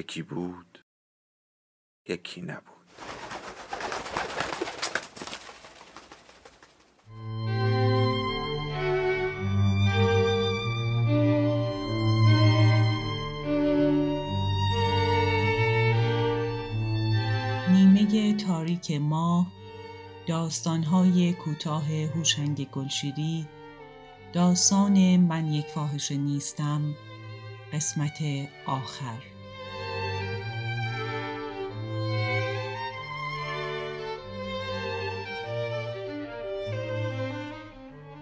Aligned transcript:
یکی 0.00 0.22
بود 0.22 0.84
یکی 2.08 2.42
نبود. 2.42 2.64
نیمه 17.70 18.36
تاریک 18.36 18.90
ماه 18.90 19.46
داستانهای 20.26 21.32
کوتاه 21.32 21.86
هوشنگ 21.92 22.70
گلشیری 22.70 23.48
داستان 24.32 25.16
من 25.16 25.52
یک 25.52 25.66
فاحشه 25.66 26.16
نیستم 26.16 26.94
قسمت 27.72 28.18
آخر. 28.66 29.39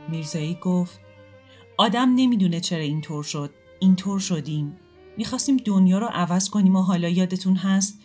میرزایی 0.08 0.54
گفت 0.54 1.00
آدم 1.76 2.14
نمی‌دونه 2.14 2.60
چرا 2.60 2.82
اینطور 2.82 3.24
شد. 3.24 3.54
اینطور 3.80 4.20
شدیم. 4.20 4.76
می‌خواستیم 5.16 5.56
دنیا 5.56 5.98
رو 5.98 6.06
عوض 6.06 6.48
کنیم 6.48 6.76
و 6.76 6.82
حالا 6.82 7.08
یادتون 7.08 7.56
هست؟ 7.56 7.98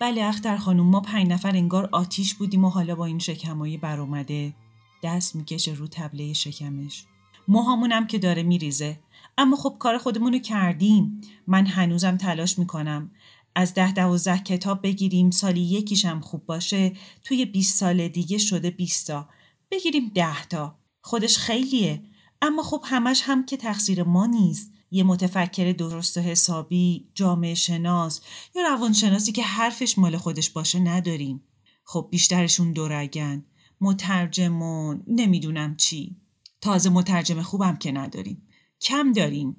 بله 0.00 0.24
اختر 0.24 0.56
خانوم 0.56 0.86
ما 0.86 1.00
پنج 1.00 1.28
نفر 1.28 1.56
انگار 1.56 1.88
آتیش 1.92 2.34
بودیم 2.34 2.64
و 2.64 2.68
حالا 2.68 2.94
با 2.94 3.04
این 3.04 3.18
شکمایی 3.18 3.76
بر 3.78 4.00
اومده 4.00 4.54
دست 5.02 5.36
می‌کشه 5.36 5.72
رو 5.72 5.86
تبله 5.86 6.32
شکمش. 6.32 7.04
موهامونم 7.48 8.06
که 8.06 8.18
داره 8.18 8.42
میریزه. 8.42 8.98
اما 9.38 9.56
خب 9.56 9.76
کار 9.78 9.98
خودمونو 9.98 10.38
کردیم. 10.38 11.20
من 11.46 11.66
هنوزم 11.66 12.16
تلاش 12.16 12.58
می‌کنم. 12.58 13.10
از 13.54 13.74
ده 13.74 13.92
دوازده 13.92 14.38
کتاب 14.38 14.82
بگیریم 14.82 15.30
سالی 15.30 15.60
یکیشم 15.60 16.20
خوب 16.20 16.46
باشه. 16.46 16.92
توی 17.24 17.44
20 17.44 17.78
سال 17.78 18.08
دیگه 18.08 18.38
شده 18.38 18.70
20 18.70 19.06
تا. 19.06 19.28
بگیریم 19.70 20.10
ده 20.14 20.44
تا. 20.44 20.79
خودش 21.00 21.38
خیلیه. 21.38 22.02
اما 22.42 22.62
خب 22.62 22.82
همش 22.84 23.22
هم 23.24 23.46
که 23.46 23.56
تقصیر 23.56 24.02
ما 24.02 24.26
نیست. 24.26 24.70
یه 24.90 25.04
متفکر 25.04 25.72
درست 25.72 26.16
و 26.16 26.20
حسابی 26.20 27.08
جامعه 27.14 27.54
شناس 27.54 28.20
یا 28.54 28.62
روانشناسی 28.62 29.32
که 29.32 29.42
حرفش 29.42 29.98
مال 29.98 30.16
خودش 30.16 30.50
باشه 30.50 30.78
نداریم. 30.78 31.42
خب 31.84 32.08
بیشترشون 32.10 32.72
دورگن 32.72 33.44
مترجم 33.80 34.62
و 34.62 34.94
نمی‌دونم 35.06 35.76
چی. 35.76 36.16
تازه 36.60 36.90
مترجم 36.90 37.42
خوبم 37.42 37.76
که 37.76 37.92
نداریم. 37.92 38.42
کم 38.80 39.12
داریم. 39.12 39.56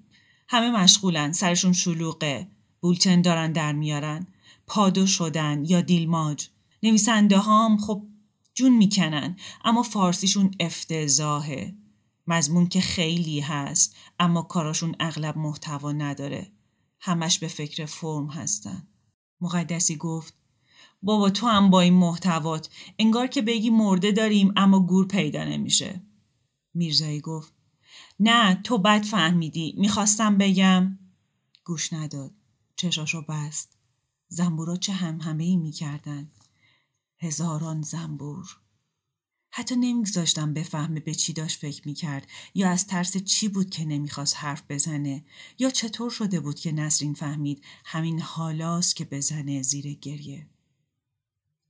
همه 0.49 0.71
مشغولن 0.71 1.31
سرشون 1.31 1.73
شلوغه. 1.73 2.47
بولتن 2.81 3.21
دارن 3.21 3.51
در 3.51 3.73
میارن. 3.73 4.27
پادو 4.67 5.07
شدن 5.07 5.65
یا 5.65 5.81
دیلماج. 5.81 6.47
نویسنده 6.83 7.37
هام 7.37 7.77
خب 7.77 8.03
جون 8.53 8.77
می‌کنن. 8.77 9.35
اما 9.63 9.83
فارسیشون 9.83 10.51
افتضاحه 10.59 11.75
مضمون 12.27 12.67
که 12.67 12.81
خیلی 12.81 13.39
هست 13.39 13.95
اما 14.19 14.41
کاراشون 14.41 14.95
اغلب 14.99 15.37
محتوا 15.37 15.91
نداره. 15.91 16.51
همش 16.99 17.39
به 17.39 17.47
فکر 17.47 17.85
فرم 17.85 18.27
هستن. 18.27 18.87
مقدسی 19.41 19.95
گفت 19.95 20.33
بابا 21.01 21.29
تو 21.29 21.47
هم 21.47 21.69
با 21.69 21.81
این 21.81 21.93
محتوات 21.93 22.69
انگار 22.99 23.27
که 23.27 23.41
بگی 23.41 23.69
مرده 23.69 24.11
داریم 24.11 24.53
اما 24.55 24.79
گور 24.79 25.07
پیدا 25.07 25.43
نمیشه. 25.43 26.01
میرزایی 26.73 27.21
گفت 27.21 27.53
نه 28.19 28.55
تو 28.55 28.77
بد 28.77 29.03
فهمیدی. 29.03 29.75
می‌خواستم 29.77 30.37
بگم. 30.37 30.99
گوش 31.65 31.93
نداد. 31.93 32.31
چشاشو 32.75 33.25
بست. 33.29 33.77
زنبورا 34.27 34.75
چه 34.75 34.93
هم 34.93 35.21
همه 35.21 35.43
ای 35.43 35.57
می‌کردن. 35.57 36.31
هزاران 37.21 37.81
زنبور 37.81 38.57
حتی 39.53 39.75
نمیگذاشتم 39.75 40.53
بفهمه 40.53 40.99
به 40.99 41.15
چی 41.15 41.33
داشت 41.33 41.59
فکر 41.59 41.87
می‌کرد 41.87 42.27
یا 42.55 42.69
از 42.69 42.87
ترس 42.87 43.17
چی 43.17 43.47
بود 43.47 43.69
که 43.69 43.85
نمی‌خواست 43.85 44.37
حرف 44.37 44.63
بزنه 44.69 45.25
یا 45.59 45.69
چطور 45.69 46.09
شده 46.09 46.39
بود 46.39 46.59
که 46.59 46.71
نسرین 46.71 47.13
فهمید 47.13 47.63
همین 47.85 48.21
حالاست 48.21 48.95
که 48.95 49.05
بزنه 49.05 49.61
زیر 49.61 49.93
گریه 49.93 50.47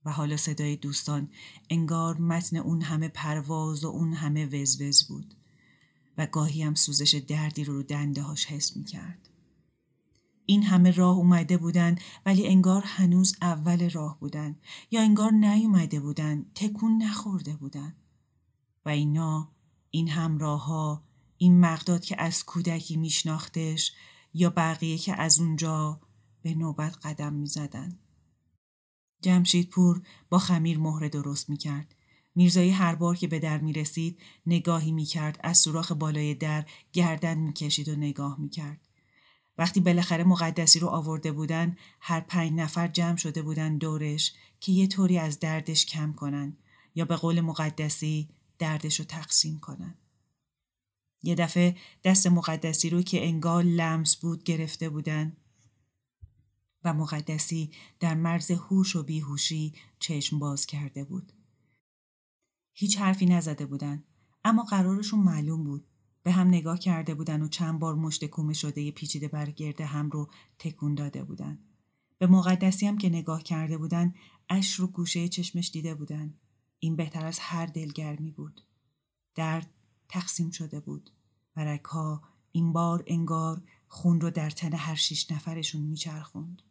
و 0.06 0.12
حالا 0.12 0.38
صدای 0.38 0.76
دوستان 0.76 1.30
انگار 1.70 2.18
متن 2.18 2.58
اون 2.58 2.82
همه 2.82 3.08
پرواز 3.08 3.84
و 3.84 3.88
اون 3.88 4.14
همه 4.14 4.46
وزوز 4.46 5.08
بود 5.08 5.34
و 6.18 6.28
گاهی 6.28 6.64
هم 6.64 6.76
سوزش 6.76 7.16
دردی 7.16 7.64
رو 7.64 7.74
رو 7.74 7.84
دنده 7.84 8.22
هاش 8.22 8.46
حس 8.46 8.78
می‌کرد. 8.78 9.31
این 10.46 10.64
همه 10.64 10.92
راه 10.92 11.18
اومده 11.18 11.58
بودن 11.58 11.96
ولی 12.26 12.48
انگار 12.48 12.84
هنوز 12.86 13.36
اول 13.42 13.90
راه 13.90 14.20
بودن 14.20 14.56
یا 14.92 15.02
انگار 15.02 15.32
نیومده 15.32 16.00
بودن 16.00 16.46
تکون 16.56 17.04
نخورده 17.04 17.56
بودن 17.56 17.96
و 18.86 18.90
اینا 18.90 19.52
این 19.92 20.10
همراه 20.10 20.66
ها 20.66 21.04
این 21.38 21.60
مقداد 21.60 22.04
که 22.04 22.22
از 22.22 22.46
کودکی 22.46 22.98
میشناختش 22.98 23.94
یا 24.34 24.50
بقیه 24.50 24.98
که 24.98 25.16
از 25.16 25.40
اونجا 25.40 26.02
به 26.42 26.56
نوبت 26.56 26.98
قدم 27.06 27.34
می‌زدن. 27.34 28.00
جمشیدپور 29.22 30.02
با 30.30 30.40
خمیر 30.40 30.80
مهره 30.80 31.10
درست 31.10 31.50
می‌کرد. 31.50 31.96
میرزایی 32.36 32.70
هر 32.70 32.96
بار 32.96 33.16
که 33.16 33.28
به 33.28 33.40
در 33.40 33.58
می 33.58 33.74
رسید 33.74 34.20
نگاهی 34.46 34.92
می 34.92 35.06
کرد 35.06 35.40
از 35.44 35.58
سوراخ 35.58 35.92
بالای 35.92 36.36
در 36.36 36.66
گردن 36.94 37.38
می 37.38 37.54
کشید 37.54 37.90
و 37.90 37.96
نگاه 37.96 38.40
می 38.40 38.50
کرد. 38.50 38.88
وقتی 39.62 39.80
بالاخره 39.80 40.24
مقدسی 40.24 40.80
رو 40.80 40.88
آورده 40.88 41.32
بودن 41.32 41.78
هر 42.00 42.20
پنج 42.20 42.52
نفر 42.52 42.88
جمع 42.88 43.16
شده 43.16 43.42
بودن 43.42 43.78
دورش 43.78 44.34
که 44.60 44.72
یه 44.72 44.88
طوری 44.88 45.18
از 45.18 45.40
دردش 45.40 45.86
کم 45.86 46.14
کنن 46.14 46.58
یا 46.96 47.06
به 47.06 47.16
قول 47.16 47.42
مقدسی 47.42 48.30
دردش 48.60 49.00
رو 49.00 49.06
تقسیم 49.06 49.60
کنن. 49.60 49.96
یه 51.24 51.36
دفعه 51.36 51.76
دست 52.04 52.28
مقدسی 52.28 52.90
رو 52.90 53.02
که 53.02 53.26
انگار 53.26 53.64
لمس 53.64 54.16
بود 54.16 54.44
گرفته 54.44 54.90
بودن 54.90 55.38
و 56.84 56.94
مقدسی 56.94 57.72
در 58.00 58.14
مرز 58.14 58.52
هوش 58.52 58.96
و 58.96 59.04
بیهوشی 59.04 59.74
چشم 60.00 60.40
باز 60.40 60.66
کرده 60.66 61.04
بود. 61.04 61.34
هیچ 62.74 62.98
حرفی 62.98 63.26
نزده 63.26 63.66
بودن 63.66 64.04
اما 64.44 64.64
قرارشون 64.64 65.20
معلوم 65.20 65.64
بود 65.64 65.88
به 66.24 66.32
هم 66.32 66.48
نگاه 66.48 66.80
کرده 66.80 67.16
بودن 67.16 67.42
و 67.42 67.48
چند 67.48 67.80
بار 67.80 67.96
مشت 67.96 68.26
کومه 68.26 68.54
شده 68.54 68.92
پیچیده 68.92 69.28
بر 69.28 69.52
گرد 69.52 69.82
هم 69.82 70.10
رو 70.10 70.30
تکون 70.60 70.96
داده 70.96 71.24
بودن. 71.24 71.60
به 72.18 72.28
مقدسی 72.28 72.88
هم 72.88 72.98
که 72.98 73.10
نگاه 73.10 73.44
کرده 73.44 73.78
بودن 73.78 74.14
اش 74.50 74.76
رو 74.76 74.88
گوشه 74.88 75.28
چشمش 75.28 75.72
دیده 75.72 75.96
بودن. 75.96 76.34
این 76.80 76.96
بهتر 76.96 77.26
از 77.26 77.40
هر 77.40 77.66
دلگرمی 77.66 78.32
بود. 78.32 78.62
درد 79.36 79.70
تقسیم 80.10 80.52
شده 80.52 80.80
بود. 80.80 81.10
و 81.56 81.80
ها 81.86 82.22
این 82.52 82.74
بار 82.74 83.04
انگار 83.08 83.62
خون 83.88 84.22
رو 84.22 84.30
در 84.30 84.50
تن 84.50 84.74
هر 84.74 84.96
شیش 84.96 85.32
نفرشون 85.32 85.82
میچرخوند. 85.82 86.62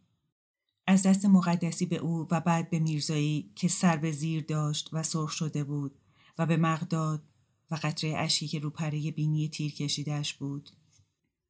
از 0.86 1.02
دست 1.02 1.26
مقدسی 1.26 1.86
به 1.86 1.96
او 1.96 2.28
و 2.30 2.40
بعد 2.40 2.70
به 2.70 2.78
میرزایی 2.78 3.52
که 3.54 3.68
سر 3.68 3.96
به 3.96 4.12
زیر 4.12 4.44
داشت 4.44 4.88
و 4.92 5.02
سرخ 5.02 5.30
شده 5.30 5.64
بود 5.64 5.98
و 6.38 6.46
به 6.46 6.56
مقداد 6.56 7.22
و 7.70 7.78
قطره 7.82 8.18
اشی 8.18 8.48
که 8.48 8.58
رو 8.58 8.70
پره 8.70 9.10
بینی 9.10 9.48
تیر 9.48 9.74
کشیدهش 9.74 10.34
بود. 10.34 10.70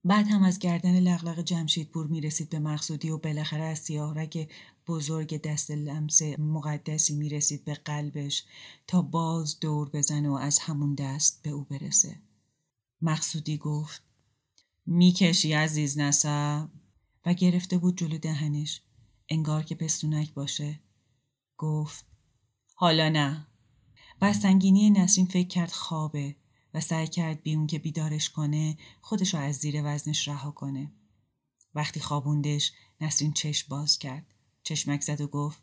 بعد 0.05 0.27
هم 0.27 0.43
از 0.43 0.59
گردن 0.59 1.01
لغلق 1.01 1.41
جمشیدپور 1.41 2.07
می 2.07 2.21
رسید 2.21 2.51
به 2.51 2.59
مقصودی 2.59 3.11
و 3.11 3.19
بالاخره 3.19 3.63
از 3.63 3.79
سیاه 3.79 4.21
رگ 4.21 4.51
بزرگ 4.87 5.43
دست 5.43 5.71
لمس 5.71 6.23
مقدسی 6.23 7.15
می 7.15 7.29
رسید 7.29 7.65
به 7.65 7.75
قلبش 7.75 8.45
تا 8.87 9.03
باز 9.03 9.61
دور 9.61 9.89
بزنه 9.89 10.29
و 10.29 10.33
از 10.33 10.59
همون 10.59 10.95
دست 10.95 11.43
به 11.43 11.51
او 11.51 11.65
برسه. 11.65 12.17
مقصودی 13.03 13.59
گفت 13.59 14.03
می‌کشی 14.87 15.53
عزیز 15.53 15.99
نسب 15.99 16.69
و 17.27 17.35
گرفته 17.35 17.79
بود 17.79 17.99
جلو 17.99 18.19
دهنش 18.19 18.83
انگار 19.29 19.63
که 19.63 19.75
پستونک 19.75 20.35
باشه 20.35 20.81
گفت 21.57 22.05
حالا 22.75 23.09
نه 23.09 23.47
بر 24.21 24.33
سنگینی 24.33 24.91
نسرین 24.91 25.27
فکر 25.27 25.49
کرد 25.49 25.71
خوابه 25.71 26.37
و 26.75 26.81
سعی 26.81 27.07
کرد 27.07 27.43
بی 27.43 27.55
اون 27.55 27.67
که 27.67 27.79
بیدارش 27.79 28.31
کنه 28.31 28.77
خودش 29.01 29.35
رو 29.35 29.41
از 29.41 29.57
زیر 29.57 29.81
وزنش 29.85 30.29
رها 30.29 30.51
کنه. 30.51 30.93
وقتی 31.75 32.01
خوابوندش 32.01 32.73
نسرین 33.01 33.33
چشم 33.33 33.67
باز 33.69 33.99
کرد. 33.99 34.27
چشمک 34.63 35.01
زد 35.01 35.21
و 35.21 35.27
گفت 35.27 35.63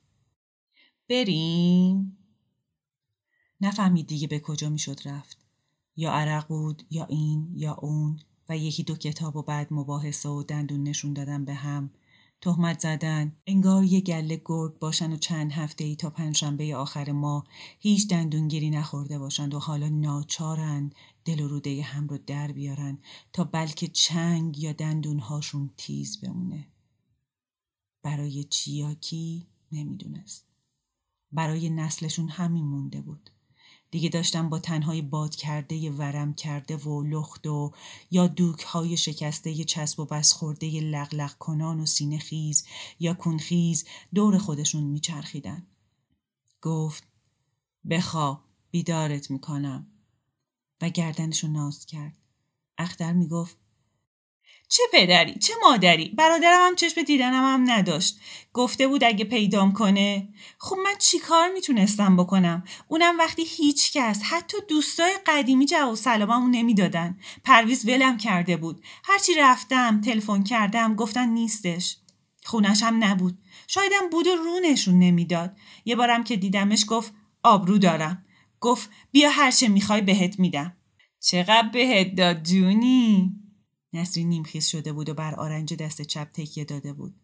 بریم؟ 1.09 2.17
نفهمید 3.61 4.07
دیگه 4.07 4.27
به 4.27 4.39
کجا 4.39 4.69
می‌شد 4.69 4.99
رفت. 5.05 5.37
یا 5.95 6.11
عرق 6.11 6.47
بود 6.47 6.83
یا 6.89 7.05
این 7.05 7.51
یا 7.55 7.73
اون 7.73 8.19
و 8.49 8.57
یکی 8.57 8.83
دو 8.83 8.95
کتاب 8.95 9.35
و 9.35 9.41
بعد 9.41 9.67
مباحثه 9.71 10.29
و 10.29 10.43
دندون 10.43 10.83
نشون 10.83 11.13
دادن 11.13 11.45
به 11.45 11.53
هم 11.53 11.89
تهمت 12.41 12.79
زدن. 12.79 13.35
انگار 13.47 13.83
یه 13.83 14.01
گله 14.01 14.41
گرد 14.45 14.79
باشن 14.79 15.13
و 15.13 15.17
چند 15.17 15.51
هفته 15.51 15.83
ای 15.83 15.95
تا 15.95 16.09
پنجشنبه 16.09 16.75
آخر 16.75 17.11
ما 17.11 17.43
هیچ 17.79 18.07
دندونگیری 18.07 18.69
نخورده 18.69 19.19
باشند 19.19 19.53
و 19.53 19.59
حالا 19.59 19.89
ناچارند 19.89 20.95
دل 21.25 21.39
و 21.39 21.47
روده 21.47 21.81
هم 21.81 22.07
رو 22.07 22.17
در 22.17 22.51
بیارن 22.51 22.97
تا 23.33 23.43
بلکه 23.43 23.87
چنگ 23.87 24.59
یا 24.59 24.73
دندونهاشون 24.73 25.69
تیز 25.77 26.21
بمونه. 26.21 26.67
برای 28.03 28.43
چی 28.43 28.71
یا 28.71 28.93
کی 28.93 29.47
نمی‌دونست. 29.71 30.47
برای 31.31 31.69
نسلشون 31.69 32.29
همین 32.29 32.65
مونده 32.65 33.01
بود. 33.01 33.29
دیگه 33.91 34.09
داشتم 34.09 34.49
با 34.49 34.59
تنهای 34.59 35.01
باد 35.01 35.35
کرده 35.35 35.91
ورم 35.91 36.33
کرده 36.33 36.77
و 36.77 37.03
لخت 37.03 37.47
و 37.47 37.73
یا 38.11 38.27
دوک 38.27 38.61
های 38.61 38.97
شکسته 38.97 39.63
چسب 39.63 39.99
و 39.99 40.05
بس 40.05 40.33
خورده 40.33 40.79
لغلق 40.79 41.37
کنان 41.37 41.79
و 41.79 41.85
سینه 41.85 42.17
خیز 42.17 42.65
یا 42.99 43.13
کنخیز 43.13 43.85
دور 44.13 44.37
خودشون 44.37 44.83
میچرخیدن. 44.83 45.67
گفت 46.61 47.03
بخواب 47.89 48.43
بیدارت 48.71 49.31
می‌کنم 49.31 49.87
و 50.81 50.89
گردنشو 50.89 51.47
ناز 51.47 51.85
کرد. 51.85 52.17
اختر 52.77 53.13
می‌گفت 53.13 53.57
چه 54.69 54.83
پدری 54.93 55.35
چه 55.35 55.53
مادری؟ 55.63 56.09
برادرم 56.09 56.67
هم 56.67 56.75
چشم 56.75 57.01
دیدنم 57.01 57.43
هم 57.43 57.71
نداشت. 57.71 58.19
گفته 58.53 58.87
بود 58.87 59.03
اگه 59.03 59.25
پیدام 59.25 59.73
کنه. 59.73 60.29
خب 60.57 60.75
من 60.83 60.93
چیکار 60.99 61.49
می‌تونستم 61.53 62.17
بکنم؟ 62.17 62.63
اونم 62.87 63.17
وقتی 63.17 63.43
هیچ 63.43 63.93
کس 63.93 64.21
حتی 64.23 64.57
دوستای 64.69 65.11
قدیمی 65.25 65.65
جواب 65.65 65.95
سلاممو 65.95 66.47
نمی‌دادن. 66.47 67.17
پرویز 67.43 67.87
ولم 67.87 68.17
کرده 68.17 68.57
بود. 68.57 68.83
هرچی 69.03 69.33
رفتم 69.33 70.01
تلفن 70.01 70.43
کردم 70.43 70.95
گفتن 70.95 71.29
نیستش. 71.29 71.97
خونش 72.43 72.83
هم 72.83 73.03
نبود. 73.03 73.37
شایدم 73.67 74.09
بود 74.11 74.27
و 74.27 74.35
رو 74.35 74.59
نشون 74.59 74.99
نمی‌داد. 74.99 75.57
یه 75.85 75.95
بارم 75.95 76.23
که 76.23 76.35
دیدمش 76.35 76.85
گفت 76.87 77.13
آبرو 77.43 77.77
دارم. 77.77 78.25
گفت 78.59 78.89
بیا 79.11 79.29
هرچه 79.29 79.67
می‌خوای 79.67 80.01
بهت 80.01 80.39
میدم. 80.39 80.77
چقدر 81.19 81.69
بهت 81.73 82.15
داد 82.15 82.43
جونی؟ 82.43 83.33
نسرین 83.93 84.29
نیمخیز 84.29 84.67
شده 84.67 84.93
بود 84.93 85.09
و 85.09 85.13
بر 85.13 85.35
آرنج 85.35 85.73
دست 85.73 86.01
چپ 86.01 86.31
تکیه 86.33 86.65
داده 86.65 86.93
بود. 86.93 87.15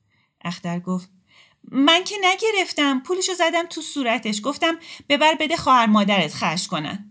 اختر 0.42 0.80
گفت 0.80 1.10
من 1.72 2.04
که 2.04 2.16
نگرفتم 2.24 3.00
پولشو 3.00 3.34
زدم 3.34 3.66
تو 3.70 3.82
صورتش 3.82 4.42
گفتم 4.44 4.76
ببر 5.10 5.36
بده 5.40 5.58
خواهر 5.58 5.86
مادرت 5.86 6.34
خرج 6.34 6.68
کنن. 6.68 7.10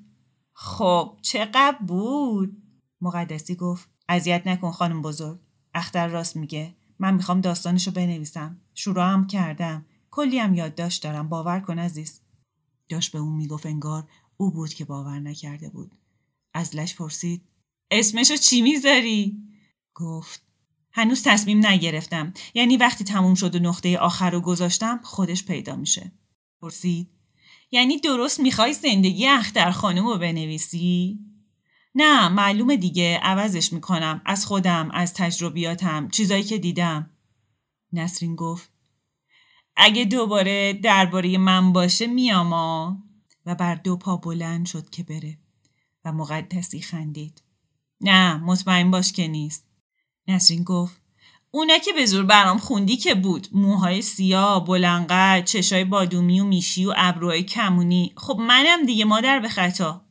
خب 0.52 1.19
چقدر 1.22 1.78
بود؟ 1.87 2.62
مقدسی 3.00 3.54
گفت 3.54 3.90
اذیت 4.08 4.46
نکن 4.46 4.70
خانم 4.70 5.02
بزرگ. 5.02 5.40
اختر 5.75 6.08
راست 6.08 6.37
میگه 6.37 6.75
من 6.98 7.14
می‌خوام 7.14 7.40
داستانشو 7.40 7.90
بنویسم. 7.90 8.60
شروع 8.75 9.05
هم 9.05 9.26
کردم. 9.26 9.87
کلی 10.10 10.38
هم 10.38 10.55
یادداشت 10.55 11.02
دارم 11.02 11.28
باور 11.28 11.60
کن 11.60 11.78
عزیز. 11.78 12.20
داشت 12.88 13.12
به 13.12 13.19
اون 13.19 13.34
می‌گفت 13.34 13.66
انگار 13.66 14.08
او 14.37 14.50
بود 14.50 14.75
که 14.75 14.84
باور 14.84 15.19
نکرده 15.19 15.69
بود. 15.69 15.94
از 16.55 16.76
لش 16.76 16.96
پرسید 16.96 17.48
اسمشو 17.92 18.36
چی 18.36 18.62
می‌ذاری؟ 18.62 19.36
گفت. 19.94 20.42
هنوز 20.92 21.22
تصمیم 21.22 21.66
نگرفتم. 21.66 22.32
یعنی 22.54 22.76
وقتی 22.76 23.04
تموم 23.04 23.34
شد 23.34 23.54
و 23.54 23.58
نقطه 23.58 23.98
آخر 23.98 24.30
رو 24.30 24.40
گذاشتم 24.40 25.00
خودش 25.04 25.44
پیدا 25.44 25.76
میشه. 25.76 26.12
پرسید. 26.60 27.10
یعنی 27.70 28.00
درست 28.00 28.40
می‌خوای 28.40 28.72
زندگی 28.72 29.26
اختر 29.26 29.70
خانم 29.70 30.06
رو 30.06 30.18
بنویسی؟ 30.18 31.18
نه 31.94 32.28
معلومه 32.28 32.76
دیگه. 32.76 33.20
عوضش 33.22 33.72
می‌کنم. 33.72 34.22
از 34.24 34.46
خودم 34.46 34.90
از 34.90 35.14
تجربیاتم 35.14 36.08
چیزایی 36.08 36.42
که 36.42 36.58
دیدم. 36.58 37.10
نسرین 37.92 38.36
گفت. 38.36 38.70
اگه 39.76 40.04
دوباره 40.04 40.72
درباره 40.72 41.38
من 41.38 41.72
باشه 41.72 42.06
میاما 42.06 43.02
و 43.46 43.54
بر 43.54 43.74
دو 43.74 43.96
پا 43.96 44.16
بلند 44.16 44.66
شد 44.66 44.90
که 44.90 45.02
بره. 45.02 45.38
و 46.04 46.12
مقدسی 46.12 46.80
خندید. 46.80 47.42
نه 48.02 48.37
مطمئن 48.37 48.90
باش 48.90 49.12
که 49.12 49.28
نیست. 49.28 49.66
نسرین 50.28 50.64
گفت 50.64 51.00
اونا 51.50 51.78
که 51.78 51.93
به 51.93 52.06
زور 52.06 52.25
برام 52.25 52.58
خوندی 52.58 52.96
که 52.96 53.14
بود؟ 53.14 53.49
موهای 53.52 54.02
سیاه 54.02 54.64
بلنقد 54.64 55.44
چشای 55.44 55.84
بادومی 55.84 56.40
و 56.40 56.44
میشی 56.44 56.84
و 56.87 56.94
ابروهای 56.96 57.43
کمونی. 57.43 58.12
خب 58.16 58.37
منم 58.40 58.87
دیگه 58.87 59.04
مادر 59.04 59.40
به 59.40 59.49
خطا. 59.49 60.06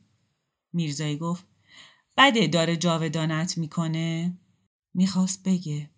میرزایی 0.72 1.16
گفت 1.16 1.46
بده 2.16 2.46
داره 2.46 2.76
جاودانت 2.76 3.58
می‌کنه؟ 3.58 4.38
می‌خواست 4.94 5.42
بگه 5.44 5.90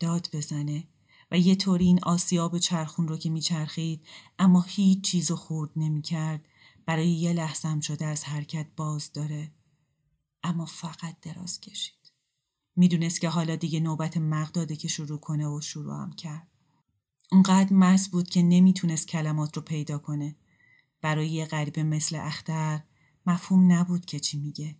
داد 0.00 0.28
بزنه 0.32 0.88
و 1.30 1.38
یه 1.38 1.54
طوری 1.54 1.84
این 1.84 2.00
آسیاب 2.02 2.58
چرخون 2.58 3.08
رو 3.08 3.16
که 3.16 3.30
میچرخید 3.30 4.06
اما 4.38 4.64
هیچ 4.68 5.00
چیز 5.00 5.32
خورد 5.32 5.70
نمی‌کرد. 5.76 6.48
برای 6.86 7.08
یه 7.08 7.32
لحظم 7.32 7.80
شده 7.80 8.06
از 8.06 8.24
حرکت 8.24 8.66
باز 8.76 9.12
داره. 9.12 9.52
اما 10.48 10.64
فقط 10.64 11.16
دراز 11.22 11.60
کشید 11.60 12.12
می‌دونست 12.76 13.20
که 13.20 13.28
حالا 13.28 13.56
دیگه 13.56 13.80
نوبت 13.80 14.16
مقداده 14.16 14.76
که 14.76 14.88
شروع 14.88 15.18
کنه 15.18 15.48
و 15.48 15.60
شروع 15.60 16.02
هم 16.02 16.12
کرد. 16.12 16.48
اونقدر 17.32 17.72
مس 17.72 18.08
بود 18.08 18.30
که 18.30 18.42
نمی‌تونست 18.42 19.08
کلمات 19.08 19.56
رو 19.56 19.62
پیدا 19.62 19.98
کنه. 19.98 20.36
برای 21.02 21.28
یه 21.28 21.46
غریبه 21.46 21.82
مثل 21.82 22.16
اختر 22.16 22.80
مفهوم 23.26 23.72
نبود 23.72 24.06
که 24.06 24.20
چی 24.20 24.38
میگه. 24.38 24.76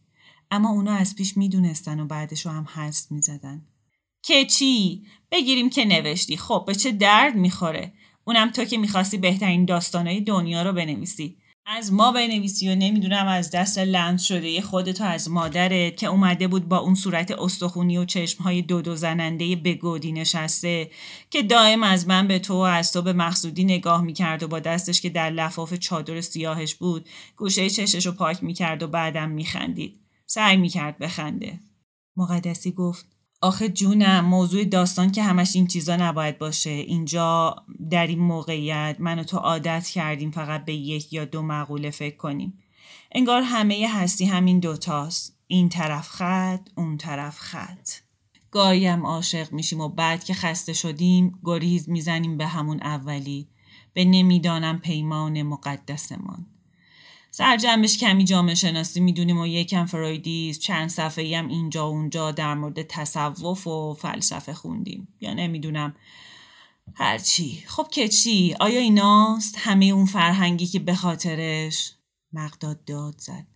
اما 0.50 0.70
اونا 0.70 0.92
از 0.92 1.14
پیش 1.14 1.36
می‌دونستن 1.36 2.00
و 2.00 2.06
بعدش 2.06 2.46
رو 2.46 2.52
هم 2.52 2.64
حس 2.74 3.12
می‌زدن. 3.12 3.66
که 4.22 4.44
چی؟ 4.44 5.06
بگیریم 5.30 5.70
که 5.70 5.84
نوشتی. 5.84 6.36
خب 6.36 6.64
به 6.66 6.74
چه 6.74 6.92
درد 6.92 7.34
می‌خوره؟ 7.36 7.92
اونم 8.24 8.50
تو 8.50 8.64
که 8.64 8.78
می‌خواستی 8.78 9.18
بهترین 9.18 9.64
داستانهای 9.64 10.20
دنیا 10.20 10.62
رو 10.62 10.72
بنویسی. 10.72 11.38
از 11.70 11.92
ما 11.92 12.12
بنویسی 12.12 12.68
و 12.68 12.74
نمی‌دونم 12.74 13.26
از 13.26 13.50
دست 13.50 13.78
لند 13.78 14.18
شده 14.18 14.60
خودتو 14.60 15.04
از 15.04 15.30
مادرت 15.30 15.96
که 15.96 16.06
اومده 16.06 16.48
بود 16.48 16.68
با 16.68 16.78
اون 16.78 16.94
صورت 16.94 17.30
استخونی 17.30 17.98
و 17.98 18.04
چشمهای 18.04 18.62
دو 18.62 18.82
دو 18.82 18.96
زننده 18.96 19.56
بگودی 19.56 20.12
نشسته 20.12 20.90
که 21.30 21.42
دائم 21.42 21.82
از 21.82 22.08
من 22.08 22.28
به 22.28 22.38
تو 22.38 22.54
و 22.54 22.56
از 22.56 22.92
تو 22.92 23.02
به 23.02 23.12
مقصودی 23.12 23.64
نگاه 23.64 24.02
می‌کرد 24.02 24.42
و 24.42 24.48
با 24.48 24.60
دستش 24.60 25.00
که 25.00 25.10
در 25.10 25.30
لفاف 25.30 25.74
چادر 25.74 26.20
سیاهش 26.20 26.74
بود 26.74 27.08
گوشه 27.36 27.70
چشش 27.70 28.06
رو 28.06 28.12
پاک 28.12 28.44
می‌کرد 28.44 28.82
و 28.82 28.86
بعدم 28.86 29.30
میخندید. 29.30 30.00
سعی 30.26 30.56
می‌کرد 30.56 30.98
بخنده. 30.98 31.58
مقدسی 32.16 32.72
گفت 32.72 33.06
آخه 33.40 33.68
جونم 33.68 34.24
موضوع 34.24 34.64
داستان 34.64 35.12
که 35.12 35.22
همش 35.22 35.56
این 35.56 35.66
چیزا 35.66 35.96
نباید 35.96 36.38
باشه. 36.38 36.70
اینجا 36.70 37.56
در 37.90 38.06
این 38.06 38.18
موقعیت 38.18 38.96
من 38.98 39.18
و 39.18 39.24
تو 39.24 39.36
عادت 39.36 39.86
کردیم 39.86 40.30
فقط 40.30 40.64
به 40.64 40.74
یک 40.74 41.12
یا 41.12 41.24
دو 41.24 41.42
مقوله 41.42 41.90
فکر 41.90 42.16
کنیم. 42.16 42.58
انگار 43.12 43.42
همه 43.42 43.88
هستی 43.94 44.24
همین 44.24 44.60
دوتاست 44.60 45.38
این 45.46 45.68
طرف 45.68 46.08
خط 46.08 46.68
اون 46.76 46.96
طرف 46.96 47.38
خط. 47.38 47.88
گاهی 48.50 48.86
عاشق 48.86 49.52
میشیم 49.52 49.80
و 49.80 49.88
بعد 49.88 50.24
که 50.24 50.34
خسته 50.34 50.72
شدیم 50.72 51.38
گریز 51.44 51.88
می‌زنیم 51.88 52.36
به 52.36 52.46
همون 52.46 52.80
اولی. 52.82 53.48
به 53.92 54.04
نمی‌دانم 54.04 54.78
پیمان 54.78 55.42
مقدسمان. 55.42 56.46
سرجمش 57.30 57.98
کمی 57.98 58.24
جامعه 58.24 58.54
شناسی 58.54 59.00
می‌دونیم 59.00 59.38
و 59.38 59.46
یکم 59.46 59.86
فرویدیز 59.86 60.58
چند 60.58 60.88
صفحه 60.88 61.38
هم 61.38 61.48
اینجا 61.48 61.90
و 61.90 61.94
اونجا 61.94 62.32
در 62.32 62.54
مورد 62.54 62.82
تصوف 62.82 63.66
و 63.66 63.94
فلسفه 63.94 64.54
خوندیم. 64.54 65.08
یا 65.20 65.34
نمی‌دونم 65.34 65.96
هرچی 66.94 67.64
خب 67.66 67.88
که 67.90 68.08
چی؟ 68.08 68.56
آیا 68.60 68.80
ایناست؟ 68.80 69.54
همه 69.58 69.84
اون 69.84 70.06
فرهنگی 70.06 70.66
که 70.66 70.78
به 70.78 70.94
خاطرش 70.94 71.92
مقداد 72.32 72.84
داد 72.84 73.14
زد. 73.18 73.46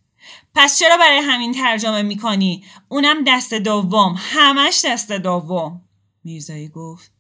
پس 0.55 0.79
چرا 0.79 0.97
برای 0.97 1.19
همین 1.19 1.53
ترجمه 1.53 2.03
می‌کنی؟ 2.03 2.65
اونم 2.89 3.25
دست 3.27 3.55
دوم. 3.55 4.15
همش 4.19 4.85
دست 4.85 5.13
دوم. 5.13 5.83
میرزایی 6.25 6.69
گفت. 6.69 7.13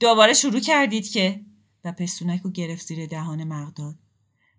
دوباره 0.00 0.34
شروع 0.34 0.60
کردید 0.60 1.10
که؟ 1.10 1.40
و 1.84 1.92
پستونک 1.92 2.40
رو 2.42 2.50
گرفت 2.50 2.86
زیر 2.86 3.06
دهان 3.06 3.44
مقداد. 3.44 3.94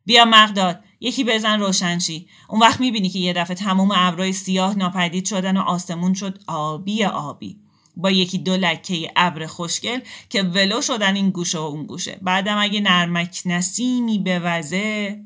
بیا 0.09 0.25
مقداد 0.25 0.83
یکی 0.99 1.23
بزن 1.23 1.59
روشنشی 1.59 2.29
اون 2.47 2.61
وقت 2.61 2.79
می‌بینی 2.79 3.09
که 3.09 3.19
یه 3.19 3.33
دفعه 3.33 3.55
تمام 3.55 3.91
ابرای 3.95 4.33
سیاه 4.33 4.75
ناپدید 4.77 5.25
شدن 5.25 5.57
و 5.57 5.61
آسمون 5.61 6.13
شد 6.13 6.43
آبی 6.47 7.03
آبی. 7.03 7.59
با 7.95 8.11
یکی 8.11 8.37
دو 8.37 8.57
لکه 8.57 9.11
ابر 9.15 9.45
خوشگل 9.45 9.99
که 10.29 10.43
ولو 10.43 10.81
شدن 10.81 11.15
این 11.15 11.29
گوشه 11.29 11.57
و 11.57 11.61
اون 11.61 11.85
گوشه. 11.85 12.19
بعدم 12.21 12.57
اگه 12.57 12.79
نرمک 12.79 13.41
نسیمی 13.45 14.19
به 14.19 14.39
وزه 14.39 15.19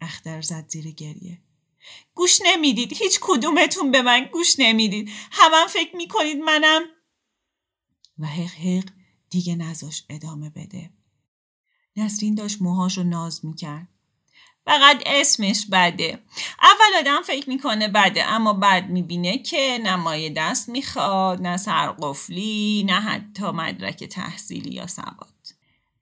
اختر 0.00 0.42
زد 0.42 0.68
زیر 0.68 0.90
گریه. 0.90 1.38
گوش 2.14 2.38
نمی‌دید 2.44 2.92
هیچ 2.92 3.18
کدومتون 3.20 3.90
به 3.90 4.02
من 4.02 4.24
گوش 4.32 4.54
نمی‌دید. 4.58 5.10
همم 5.30 5.66
فکر 5.68 5.96
می‌کنید 5.96 6.38
منم. 6.38 6.82
و 8.18 8.26
حق 8.26 8.54
حق 8.54 8.88
دیگه 9.30 9.56
نزاش 9.56 10.04
ادامه 10.08 10.50
بده. 10.50 10.90
نسرین 11.96 12.34
داشت 12.34 12.62
موهاش 12.62 12.98
رو 12.98 13.04
ناز 13.04 13.44
می‌کرد. 13.44 13.88
فقط 14.66 15.02
اسمش 15.06 15.66
بده. 15.72 16.18
اول 16.62 16.98
آدم 16.98 17.22
فکر 17.22 17.48
می‌کنه 17.48 17.88
بده 17.88 18.24
اما 18.24 18.52
بعد 18.52 18.90
می‌بینه 18.90 19.38
که 19.38 19.80
نمای 19.82 20.30
دست 20.30 20.68
می‌خواد 20.68 21.42
نه 21.42 21.56
سرقفلی 21.56 22.84
نه 22.86 23.00
حتی 23.00 23.50
مدرک 23.50 24.04
تحصیلی 24.04 24.74
یا 24.74 24.86
سواد. 24.86 25.32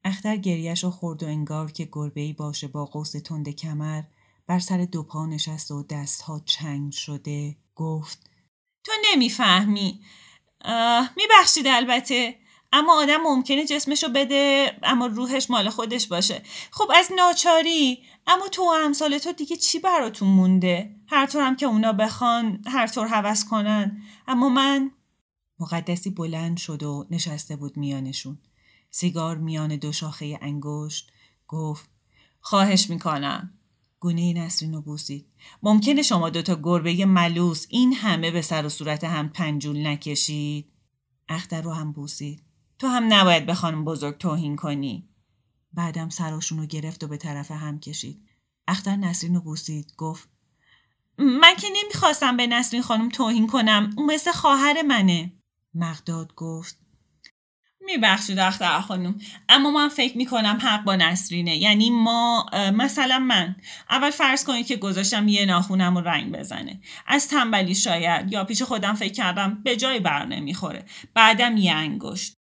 اختر 0.05 0.37
گریش 0.37 0.85
رو 0.85 0.91
خورد 0.91 1.23
و 1.23 1.27
انگار 1.27 1.73
که 1.73 1.89
گربه 1.93 2.21
ای 2.21 2.33
باشه 2.33 2.69
با 2.69 2.85
قوس 2.85 3.13
تند 3.13 3.49
کمر 3.49 4.03
بر 4.47 4.59
سر 4.59 4.85
دو 4.85 5.03
پا 5.03 5.27
نشست 5.27 5.71
و 5.71 5.83
دستها 5.83 6.41
چنگ 6.45 6.93
شده. 6.93 7.57
گفت 7.75 8.31
تو 8.85 8.93
نمی‌فهمی. 9.13 10.01
میبخشید 11.17 11.67
البته. 11.67 12.35
اما 12.73 13.03
آدم 13.03 13.17
ممکنه 13.23 13.67
جسمشو 13.67 14.09
بده 14.09 14.73
اما 14.83 15.07
روحش 15.07 15.51
مال 15.51 15.71
خودش 15.71 16.07
باشه. 16.07 16.43
خب 16.71 16.91
از 16.95 17.11
ناچاری 17.17 18.03
اما 18.27 18.49
تو 18.49 18.63
و 18.63 18.69
امثال 18.85 19.19
تو 19.19 19.33
دیگه 19.33 19.57
چی 19.57 19.79
براتون 19.79 20.29
مونده؟ 20.29 20.97
هر 21.07 21.27
طور 21.27 21.43
هم 21.43 21.57
که 21.57 21.67
اونا 21.67 21.93
بخوان 21.93 22.63
هر 22.67 22.87
طور 22.87 23.07
حوض 23.07 23.45
کنن. 23.45 24.03
اما 24.29 24.49
من 24.49 24.91
مقدسی 25.59 26.11
بلند 26.11 26.57
شد 26.57 26.83
و 26.83 27.07
نشسته 27.11 27.57
بود 27.57 27.77
میانشون. 27.77 28.39
سیگار 28.91 29.37
میان 29.37 29.77
دو 29.77 29.93
شاخه 29.93 30.39
انگشت 30.43 31.13
گفت 31.49 31.91
خواهش 32.41 32.91
می‌کنم. 32.91 33.53
گونه 34.01 34.33
نسرین 34.33 34.75
رو 34.75 34.83
بوسید. 34.83 35.27
ممکنه 35.63 36.03
شما 36.03 36.31
دوتا 36.31 36.61
گربه 36.63 37.07
ملوس 37.07 37.67
این 37.69 37.93
همه 37.93 38.31
به 38.31 38.43
سر 38.43 38.67
و 38.67 38.69
صورت 38.69 39.05
هم 39.05 39.29
پنجول 39.29 39.87
نکشید؟ 39.87 40.73
اختر 41.29 41.63
رو 41.63 41.73
هم 41.73 41.93
بوسید. 41.93 42.43
تو 42.81 42.87
هم 42.87 43.13
نباید 43.13 43.47
به 43.47 43.55
خانم 43.55 43.85
بزرگ 43.85 44.19
توهین 44.19 44.57
کنی. 44.57 45.09
بعدم 45.73 46.09
سراشون 46.09 46.59
رو 46.59 46.67
گرفت 46.67 47.05
و 47.05 47.09
به 47.09 47.17
طرف 47.17 47.51
هم 47.51 47.81
کشید. 47.81 48.29
اختر 48.69 48.97
نسرین 48.97 49.35
رو 49.35 49.41
بوسید 49.41 49.93
گفت 49.97 50.29
من 51.19 51.55
که 51.59 51.67
نمی‌خواستم 51.77 52.37
به 52.37 52.47
نسرین 52.47 52.83
خانم 52.83 53.09
توهین 53.09 53.47
کنم 53.47 53.91
اون 53.97 54.15
مثل 54.15 54.33
خواهر 54.33 54.83
منه. 54.83 55.33
مقداد 55.75 56.35
گفت 56.35 56.79
میبخشید 57.81 58.39
اختر 58.39 58.81
خانم 58.81 59.19
اما 59.49 59.71
من 59.71 59.89
فکر 59.89 60.17
می‌کنم 60.17 60.59
حق 60.63 60.85
با 60.85 60.97
نسرینه. 60.97 61.57
یعنی 61.57 61.91
ما 61.91 62.47
مثلا 62.75 63.19
من 63.19 63.57
اول 63.91 64.11
فرض 64.11 64.45
کنید 64.45 64.67
که 64.67 64.77
گذاشتم 64.77 65.29
یه 65.29 65.47
ناخونم 65.47 65.99
رو 65.99 66.05
رنگ 66.05 66.33
بزنه. 66.33 66.81
از 67.07 67.29
تنبلی 67.29 67.75
شاید 67.75 68.33
یا 68.33 68.45
پیش 68.45 68.63
خودم 68.63 68.95
فکر 68.95 69.13
کردم 69.13 69.63
به 69.65 69.77
جای 69.77 70.01
بر 70.01 70.27
نمی‌خوره. 70.27 70.85
بعدم 71.15 71.57
یه 71.57 71.73
انگشت. 71.73 72.40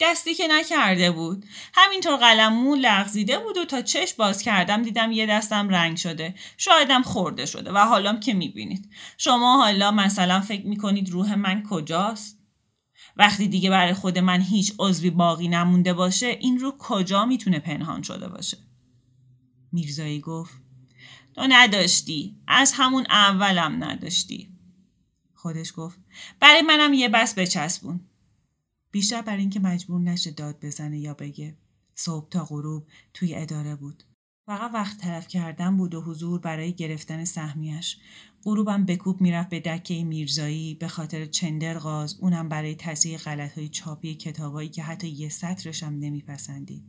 دستی 0.00 0.34
که 0.34 0.48
نکرده 0.48 1.10
بود. 1.10 1.44
همینطور 1.74 2.16
قلمو 2.16 2.74
لغزیده 2.74 3.38
بود 3.38 3.56
و 3.56 3.64
تا 3.64 3.82
چشم 3.82 4.14
باز 4.18 4.42
کردم 4.42 4.82
دیدم 4.82 5.12
یه 5.12 5.26
دستم 5.26 5.68
رنگ 5.68 5.96
شده. 5.96 6.34
شایدم 6.56 7.02
خورده 7.02 7.46
شده 7.46 7.72
و 7.72 7.78
حالام 7.78 8.20
که 8.20 8.34
می‌بینید. 8.34 8.90
شما 9.18 9.56
حالا 9.56 9.90
مثلا 9.90 10.40
فکر 10.40 10.66
می‌کنید 10.66 11.10
روح 11.10 11.34
من 11.34 11.62
کجاست؟ 11.70 12.40
وقتی 13.16 13.48
دیگه 13.48 13.70
برای 13.70 13.94
خود 13.94 14.18
من 14.18 14.40
هیچ 14.40 14.72
عضوی 14.78 15.10
باقی 15.10 15.48
نمونده 15.48 15.92
باشه 15.92 16.26
این 16.26 16.58
رو 16.58 16.74
کجا 16.78 17.24
می‌تونه 17.24 17.58
پنهان 17.58 18.02
شده 18.02 18.28
باشه؟ 18.28 18.58
میرزایی 19.72 20.20
گفت 20.20 20.54
تو 21.34 21.46
نداشتی. 21.48 22.36
از 22.46 22.72
همون 22.76 23.06
اولم 23.10 23.84
نداشتی. 23.84 24.50
خودش 25.34 25.72
گفت 25.76 25.98
برای 26.40 26.62
منم 26.62 26.92
یه 26.94 27.08
بس 27.08 27.34
بچسبون. 27.34 28.00
بیشتر 28.90 29.22
برای 29.22 29.40
اینکه 29.40 29.60
مجبور 29.60 30.00
نشه 30.00 30.30
داد 30.30 30.64
بزنه 30.64 30.98
یا 30.98 31.14
بگه. 31.14 31.56
صبح 31.94 32.28
تا 32.28 32.44
غروب 32.44 32.86
توی 33.14 33.34
اداره 33.34 33.76
بود. 33.76 34.02
فقط 34.46 34.70
وقت 34.74 34.98
طرف 34.98 35.28
کردن 35.28 35.76
بود 35.76 35.94
و 35.94 36.02
حضور 36.02 36.40
برای 36.40 36.72
گرفتن 36.72 37.24
سهمیش 37.24 37.98
غروبم 38.44 38.84
بکوب 38.84 39.20
می‌رفت 39.20 39.48
به 39.48 39.60
دکه 39.60 40.04
میرزایی 40.04 40.74
به 40.74 40.88
خاطر 40.88 41.26
چندرغاز 41.26 42.16
اونم 42.20 42.48
برای 42.48 42.74
تصحیح 42.74 43.18
غلط 43.18 43.58
های 43.58 43.68
چاپی 43.68 44.14
کتابایی 44.14 44.68
که 44.68 44.82
حتی 44.82 45.08
یه 45.08 45.28
سطرش 45.28 45.82
هم 45.82 45.98
نمیپسندید. 45.98 46.84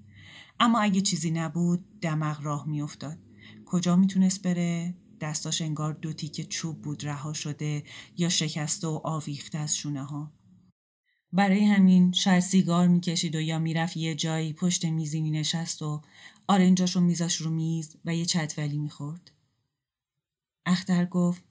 اما 0.59 0.79
اگه 0.79 1.01
چیزی 1.01 1.31
نبود 1.31 1.99
دماغ 2.01 2.41
راه 2.43 2.67
میافتاد. 2.67 3.17
کجا 3.65 3.95
می‌تونست 3.95 4.41
بره؟ 4.41 4.95
دستاش 5.21 5.61
انگار 5.61 5.93
دو 5.93 6.13
تیکه 6.13 6.43
چوب 6.43 6.81
بود 6.81 7.05
رها 7.05 7.33
شده 7.33 7.83
یا 8.17 8.29
شکسته 8.29 8.87
و 8.87 9.01
آویخته 9.03 9.57
از 9.57 9.77
شونه 9.77 10.03
ها 10.03 10.31
برای 11.33 11.65
همین 11.65 12.11
شاید 12.11 12.39
سیگار 12.39 12.87
می‌کشید 12.87 13.35
و 13.35 13.41
یا 13.41 13.59
می‌رفت 13.59 13.97
یه 13.97 14.15
جایی 14.15 14.53
پشت 14.53 14.85
میزی 14.85 15.21
مینشست 15.21 15.81
و 15.81 16.01
آرنجاش 16.47 16.95
رو 16.95 17.01
میزاش 17.01 17.35
رو 17.35 17.51
میز 17.51 17.95
و 18.05 18.15
یه 18.15 18.25
چتولی 18.25 18.77
می‌خورد. 18.77 19.31
اختر 20.65 21.05
گفت 21.05 21.43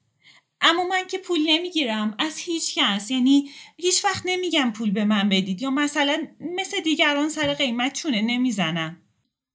اما 0.60 0.84
من 0.84 1.06
که 1.06 1.18
پول 1.18 1.40
نمی‌گیرم 1.46 2.14
از 2.18 2.38
هیچ 2.38 2.78
کس 2.78 3.10
یعنی 3.10 3.50
هیچ 3.76 4.04
وقت 4.04 4.22
نمیگم 4.24 4.72
پول 4.74 4.90
به 4.90 5.04
من 5.04 5.28
بدید 5.28 5.62
یا 5.62 5.70
مثلا 5.70 6.26
مثل 6.40 6.80
دیگران 6.80 7.28
سر 7.28 7.54
قیمت 7.54 7.92
چونه 7.92 8.22
نمی‌زنم. 8.22 9.02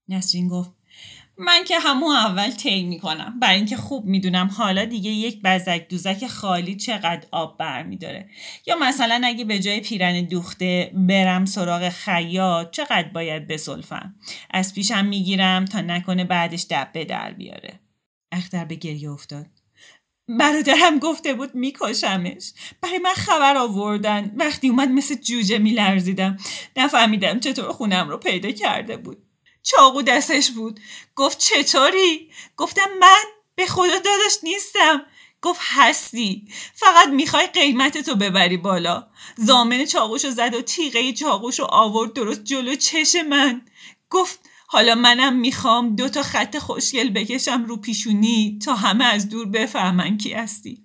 نسرین 0.09 0.47
گفت 0.47 0.74
من 1.37 1.63
که 1.63 1.79
همون 1.79 2.15
اول 2.15 2.51
طی 2.51 2.83
می‌کنم. 2.83 3.39
برای 3.39 3.55
اینکه 3.55 3.77
خوب 3.77 4.05
می‌دونم 4.05 4.47
حالا 4.47 4.85
دیگه 4.85 5.11
یک 5.11 5.41
بزک 5.41 5.87
دوزک 5.89 6.27
خالی 6.27 6.75
چقدر 6.75 7.27
آب 7.31 7.57
برمیداره. 7.57 8.29
یا 8.65 8.75
مثلا 8.75 9.21
اگه 9.23 9.45
به 9.45 9.59
جای 9.59 9.79
پیرن 9.79 10.21
دوخته 10.21 10.91
برم 10.93 11.45
سراغ 11.45 11.89
خیاط 11.89 12.71
چقدر 12.71 13.07
باید 13.13 13.47
بسلفم؟ 13.47 14.15
از 14.51 14.73
پیشم 14.73 15.05
می‌گیرم 15.05 15.65
تا 15.65 15.81
نکنه 15.81 16.23
بعدش 16.23 16.65
دبه 16.69 17.05
در 17.05 17.31
بیاره. 17.31 17.79
اختر 18.31 18.65
به 18.65 18.75
گریه 18.75 19.11
افتاد. 19.11 19.45
برادرم 20.39 20.99
گفته 20.99 21.33
بود 21.33 21.55
میکشمش. 21.55 22.53
برای 22.81 22.97
من 22.97 23.13
خبر 23.13 23.57
آوردن. 23.57 24.31
وقتی 24.35 24.69
اومد 24.69 24.89
مثل 24.89 25.15
جوجه 25.15 25.57
میلرزیدم. 25.57 26.37
نفهمیدم 26.77 27.39
چطور 27.39 27.71
خونم 27.71 28.09
رو 28.09 28.17
پیدا 28.17 28.51
کرده 28.51 28.97
بود. 28.97 29.24
چاقو 29.65 30.01
دستش 30.01 30.51
بود. 30.51 30.79
گفت 31.15 31.37
چطوری؟ 31.39 32.29
گفتم 32.57 32.89
من 32.99 33.23
به 33.55 33.65
خدا 33.65 33.97
داداش 33.97 34.37
نیستم. 34.43 35.01
گفت 35.41 35.61
هستی. 35.63 36.47
فقط 36.75 37.07
می‌خوای 37.07 37.47
قیمتتو 37.47 38.15
ببری 38.15 38.57
بالا. 38.57 39.07
زامن 39.37 39.85
چاقوشو 39.85 40.29
زد 40.29 40.53
و 40.53 40.61
تیغه 40.61 41.13
چاقوشو 41.13 41.63
آورد 41.63 42.13
درست 42.13 42.43
جلو 42.43 42.75
چش 42.75 43.15
من. 43.29 43.61
گفت 44.09 44.39
حالا 44.67 44.95
منم 44.95 45.35
می‌خوام 45.35 45.95
دو 45.95 46.09
تا 46.09 46.23
خط 46.23 46.57
خوشگل 46.57 47.09
بکشم 47.09 47.65
رو 47.65 47.77
پیشونی 47.77 48.59
تا 48.65 48.75
همه 48.75 49.05
از 49.05 49.29
دور 49.29 49.45
بفهمن 49.45 50.17
کی 50.17 50.33
هستی. 50.33 50.84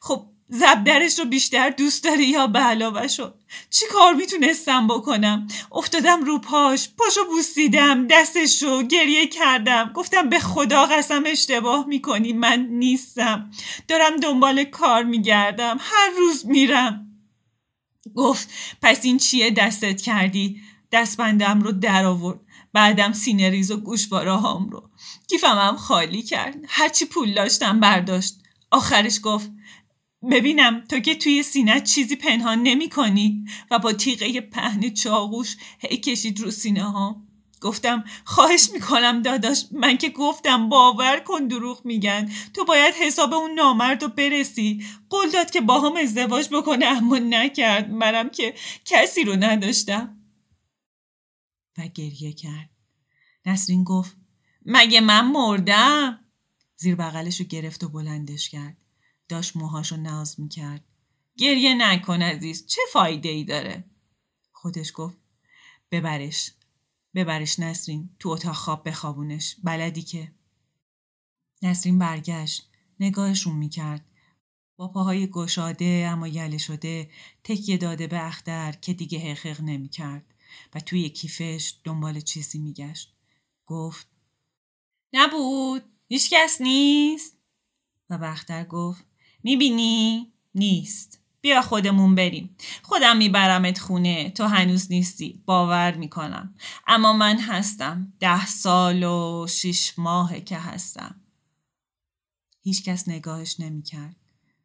خب 0.00 0.26
زبدرش 0.52 1.18
رو 1.18 1.24
بیشتر 1.24 1.70
دوست 1.70 2.04
داری 2.04 2.24
یا 2.24 2.46
به 2.46 2.58
علاوه 2.58 3.08
شد؟ 3.08 3.34
چی 3.70 3.86
کار 3.92 4.14
می‌تونستم 4.14 4.86
بکنم؟ 4.86 5.48
افتادم 5.72 6.24
رو 6.24 6.38
پاش 6.38 6.88
پاشو 6.98 7.24
بوسیدم 7.24 8.06
دستش 8.06 8.62
رو 8.62 8.82
گریه 8.82 9.26
کردم. 9.26 9.92
گفتم 9.94 10.28
به 10.28 10.38
خدا 10.38 10.86
قسم 10.86 11.22
اشتباه 11.26 11.86
می‌کنی 11.86 12.32
من 12.32 12.66
نیستم. 12.70 13.50
دارم 13.88 14.16
دنبال 14.16 14.64
کار 14.64 15.02
میگردم 15.02 15.76
هر 15.80 16.10
روز 16.18 16.46
میرم. 16.46 17.06
گفت 18.16 18.48
پس 18.82 19.04
این 19.04 19.18
چیه 19.18 19.50
دستت 19.50 20.00
کردی؟ 20.02 20.60
دستبندم 20.92 21.60
رو 21.60 21.72
در 21.72 22.04
آورد. 22.04 22.40
بعدم 22.72 23.12
سینه 23.12 23.50
ریز 23.50 23.70
و 23.70 23.76
گوشواره 23.76 24.32
هام 24.32 24.70
رو. 24.70 24.90
کیفم 25.28 25.58
هم 25.58 25.76
خالی 25.76 26.22
کرد. 26.22 26.56
هرچی 26.68 27.04
پول 27.04 27.34
داشتم 27.34 27.80
برداشت. 27.80 28.34
آخرش 28.70 29.20
گفت 29.22 29.50
ببینم 30.30 30.84
تو 30.88 30.98
که 30.98 31.14
توی 31.14 31.42
سینه 31.42 31.80
چیزی 31.80 32.16
پنهان 32.16 32.62
نمی 32.62 32.88
کنی 32.88 33.44
و 33.70 33.78
با 33.78 33.92
تیغه 33.92 34.40
پهن 34.40 34.90
چاقوش 34.90 35.56
هی 35.78 35.96
کشید 35.96 36.40
رو 36.40 36.50
سینه 36.50 36.82
ها 36.82 37.30
گفتم 37.60 38.04
خواهش 38.24 38.70
می‌کنم 38.72 39.22
داداش 39.22 39.64
من 39.72 39.98
که 39.98 40.08
گفتم 40.08 40.68
باور 40.68 41.20
کن 41.20 41.46
دروغ 41.46 41.86
میگن. 41.86 42.30
تو 42.54 42.64
باید 42.64 42.94
حساب 42.94 43.34
اون 43.34 43.54
نامرد 43.54 44.02
رو 44.02 44.08
برسی. 44.08 44.84
قول 45.10 45.30
داد 45.30 45.50
که 45.50 45.60
با 45.60 45.80
هم 45.80 45.96
ازدواج 45.96 46.48
بکنه 46.52 46.86
اما 46.86 47.18
نکرد. 47.18 47.90
منم 47.90 48.30
که 48.30 48.54
کسی 48.84 49.24
رو 49.24 49.36
نداشتم. 49.36 50.16
و 51.78 51.82
گریه 51.94 52.32
کرد. 52.32 52.70
نسرین 53.46 53.84
گفت 53.84 54.16
مگه 54.66 55.00
من 55.00 55.30
مردم؟ 55.30 56.19
زیر 56.80 56.94
بغلش 56.94 57.40
رو 57.40 57.46
گرفت 57.46 57.84
و 57.84 57.88
بلندش 57.88 58.48
کرد. 58.48 58.76
داشت 59.28 59.56
موهاشو 59.56 59.96
ناز 59.96 60.40
می‌کرد. 60.40 60.84
گریه 61.36 61.74
نکن 61.74 62.22
عزیز 62.22 62.66
چه 62.66 62.82
فایده 62.92 63.28
ای 63.28 63.44
داره؟ 63.44 63.84
خودش 64.52 64.92
گفت 64.94 65.18
ببرش 65.90 66.52
ببرش 67.14 67.58
نسرین 67.58 68.10
تو 68.18 68.28
اتاق 68.28 68.54
خواب 68.54 68.88
بخوابونش. 68.88 69.56
بلدی 69.64 70.02
که. 70.02 70.32
نسرین 71.62 71.98
برگشت 71.98 72.68
نگاهشون 73.00 73.56
می‌کرد. 73.56 74.04
با 74.76 74.88
پاهای 74.88 75.26
گشاده 75.26 76.06
اما 76.10 76.28
یله 76.28 76.58
شده 76.58 77.10
تکیه 77.44 77.76
داده 77.76 78.06
به 78.06 78.26
اختر 78.26 78.72
که 78.72 78.94
دیگه 78.94 79.18
حقیق 79.18 79.60
نمی‌کرد. 79.60 80.34
و 80.74 80.80
توی 80.80 81.10
کیفش 81.10 81.74
دنبال 81.84 82.20
چیزی 82.20 82.58
میگشت. 82.58 83.14
گفت 83.66 84.08
نبود. 85.12 85.99
هیچ 86.12 86.30
کس 86.30 86.60
نیست. 86.60 87.38
و 88.10 88.18
بختر 88.18 88.64
گفت 88.64 89.04
می‌بینی؟ 89.42 90.32
نیست. 90.54 91.20
بیا 91.40 91.62
خودمون 91.62 92.14
بریم. 92.14 92.56
خودم 92.82 93.16
میبرمت 93.16 93.78
خونه. 93.78 94.30
تو 94.30 94.44
هنوز 94.44 94.92
نیستی. 94.92 95.42
باور 95.46 95.94
می‌کنم. 95.94 96.54
اما 96.86 97.12
من 97.12 97.40
هستم. 97.40 98.12
ده 98.20 98.46
سال 98.46 99.02
و 99.04 99.46
شیش 99.46 99.98
ماهه 99.98 100.40
که 100.40 100.58
هستم. 100.58 101.20
هیچکس 102.62 103.08
نگاهش 103.08 103.60
نمی‌کرد. 103.60 104.16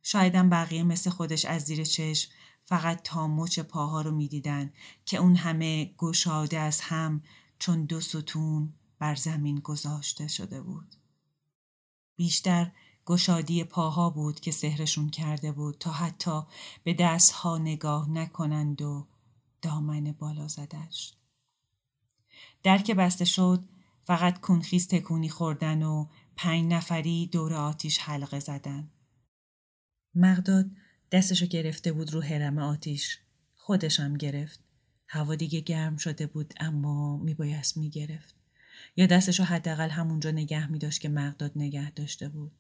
شایدم 0.04 0.50
بقیه 0.50 0.84
مثل 0.84 1.10
خودش 1.10 1.46
از 1.46 1.62
زیر 1.62 1.84
چشم 1.84 2.32
فقط 2.64 3.02
تا 3.04 3.28
مچ 3.28 3.60
پاها 3.60 4.02
رو 4.02 4.12
می‌دیدن 4.12 4.74
که 5.06 5.18
اون 5.18 5.36
همه 5.36 5.94
گشاده 5.98 6.60
از 6.60 6.82
هم 6.82 7.24
چون 7.60 7.86
دو 7.86 8.02
ستون 8.02 8.74
بر 9.00 9.16
زمین 9.16 9.60
گذاشته 9.60 10.28
شده 10.28 10.62
بود. 10.62 10.96
بیشتر 12.16 12.72
گشادی 13.06 13.64
پاها 13.64 14.10
بود 14.10 14.40
که 14.40 14.52
سهرشون 14.52 15.10
کرده 15.10 15.52
بود 15.52 15.78
تا 15.80 15.92
حتی 15.92 16.42
به 16.84 16.94
دستها 16.94 17.58
نگاه 17.58 18.10
نکنند 18.10 18.82
و 18.82 19.08
دامن 19.62 20.12
بالا 20.12 20.48
زدش. 20.48 21.14
در 22.64 22.78
که 22.78 22.94
بسته 22.94 23.26
شد 23.26 23.64
فقط 24.04 24.42
کنخیز 24.42 24.88
تکونی 24.88 25.30
خوردن 25.30 25.84
و 25.84 26.08
پنج 26.36 26.74
نفری 26.74 27.28
دور 27.28 27.54
آتیش 27.54 27.98
حلقه 27.98 28.40
زدن. 28.40 28.90
مقداد 30.16 30.66
دستشو 31.12 31.46
گرفته 31.46 31.92
بود 31.92 32.14
رو 32.14 32.22
حرم 32.22 32.58
آتیش. 32.58 33.20
خودشم 33.56 34.18
گرفت. 34.18 34.60
هوا 35.08 35.36
دیگه 35.36 35.60
گرم 35.60 35.98
شده 35.98 36.28
بود 36.28 36.54
اما 36.60 37.18
میبایست 37.18 37.78
می‌گرفت. 37.78 38.36
یا 38.96 39.06
دستشو 39.06 39.44
حداقل 39.44 39.90
همونجا 39.90 40.32
نگه 40.32 40.72
می 40.72 40.80
داشت 40.80 41.02
که 41.02 41.10
مقداد 41.10 41.52
نگه 41.56 41.92
داشته 41.92 42.30
بود. 42.30 42.52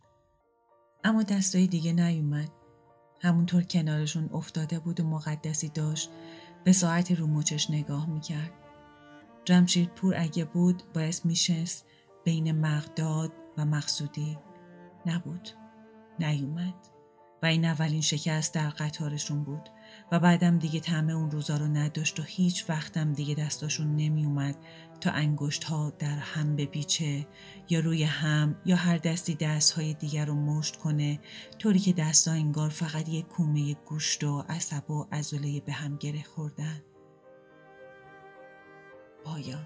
اما 1.04 1.24
دستای 1.24 1.68
دیگه 1.68 1.94
نیومد. 1.94 2.50
همونطور 3.22 3.64
کنارشون 3.64 4.30
افتاده 4.34 4.80
بود 4.80 5.00
و 5.00 5.04
مقدسی 5.04 5.70
داشت 5.70 6.10
به 6.64 6.72
ساعت 6.74 7.12
رو 7.12 7.28
مچش 7.28 7.70
نگاه 7.70 8.10
می‌کرد. 8.10 8.52
جمشید 9.46 9.90
پور 9.90 10.16
اگه 10.18 10.46
بود 10.46 10.84
باعث 10.94 11.26
میشست 11.26 11.86
بین 12.24 12.52
مقداد 12.52 13.32
و 13.58 13.66
مقصودی 13.66 14.38
نبود. 15.06 15.50
نیومد. 16.20 16.88
و 17.44 17.46
این 17.46 17.66
اولین 17.66 18.02
شکست 18.02 18.54
در 18.54 18.70
قطارشون 18.70 19.44
بود 19.44 19.70
و 20.12 20.20
بعدم 20.20 20.58
دیگه 20.58 20.80
طعم 20.80 21.10
اون 21.10 21.32
روزا 21.32 21.58
رو 21.58 21.66
نداشت 21.66 22.20
و 22.20 22.24
هیچ 22.24 22.70
وقتم 22.70 23.14
دیگه 23.14 23.36
دستاشون 23.36 23.96
نمی 23.96 24.26
اومد 24.26 24.56
تا 25.02 25.12
انگشت 25.12 25.64
ها 25.64 25.94
در 26.00 26.18
هم 26.18 26.56
بپیچه 26.56 27.28
یا 27.70 27.80
روی 27.80 28.04
هم 28.04 28.56
یا 28.66 28.76
هر 28.76 28.98
دستی 28.98 29.36
دست 29.36 29.72
های 29.72 29.94
دیگر 29.94 30.26
رو 30.26 30.36
مشت 30.36 30.76
کنه 30.76 31.20
طوری 31.60 31.80
که 31.80 31.94
دستا 31.94 32.32
انگار 32.32 32.70
فقط 32.70 33.10
یک 33.10 33.28
کومه 33.28 33.74
گوشت 33.74 34.24
و 34.24 34.46
عصب 34.50 34.92
و 34.92 35.06
عضله 35.12 35.60
به 35.60 35.72
هم 35.72 35.98
گره 35.98 36.24
خوردن. 36.24 36.82
پایان 39.24 39.66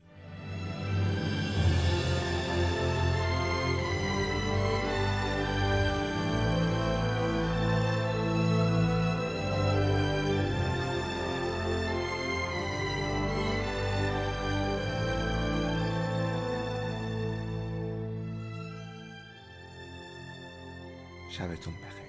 شبتون 21.31 21.73
بخیر. 21.73 22.00